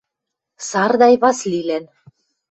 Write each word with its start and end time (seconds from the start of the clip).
Сардай 0.67 1.15
Васлилӓн. 1.21 1.85